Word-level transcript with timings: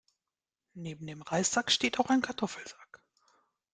Neben 0.73 1.05
dem 1.05 1.21
Reissack 1.21 1.69
steht 1.71 1.99
auch 1.99 2.09
ein 2.09 2.23
Kartoffelsack. 2.23 3.03